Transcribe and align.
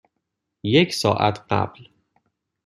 یک 0.63 0.93
ساعت 0.93 1.45
قبل. 1.49 1.87